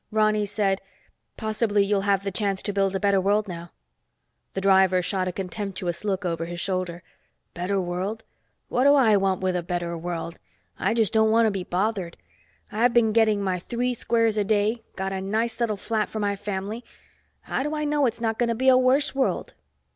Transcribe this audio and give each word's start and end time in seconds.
Ronny 0.09 0.47
said, 0.47 0.81
"Possibly 1.37 1.85
you'll 1.85 2.01
have 2.09 2.23
the 2.23 2.31
chance 2.31 2.63
to 2.63 2.73
build 2.73 2.95
a 2.95 2.99
better 2.99 3.21
world, 3.21 3.47
now." 3.47 3.69
The 4.53 4.61
driver 4.61 5.03
shot 5.03 5.27
a 5.27 5.31
contemptuous 5.31 6.03
look 6.03 6.25
over 6.25 6.45
his 6.45 6.59
shoulder. 6.59 7.03
"Better 7.53 7.79
world? 7.79 8.23
What 8.67 8.85
do 8.85 8.95
I 8.95 9.15
want 9.15 9.41
with 9.41 9.55
a 9.55 9.61
better 9.61 9.95
world? 9.95 10.39
I 10.79 10.95
just 10.95 11.13
don't 11.13 11.29
want 11.29 11.45
to 11.45 11.51
be 11.51 11.63
bothered. 11.63 12.17
I've 12.71 12.95
been 12.95 13.13
getting 13.13 13.43
my 13.43 13.59
three 13.59 13.93
squares 13.93 14.37
a 14.37 14.43
day, 14.43 14.81
got 14.95 15.13
a 15.13 15.21
nice 15.21 15.59
little 15.59 15.77
flat 15.77 16.09
for 16.09 16.19
my 16.19 16.35
family. 16.35 16.83
How 17.41 17.61
do 17.61 17.75
I 17.75 17.83
know 17.83 18.07
it's 18.07 18.19
not 18.19 18.39
going 18.39 18.49
to 18.49 18.55
be 18.55 18.69
a 18.69 18.77
worse 18.79 19.13
world?" 19.13 19.53